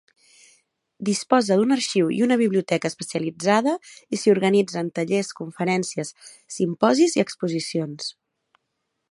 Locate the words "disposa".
1.09-1.57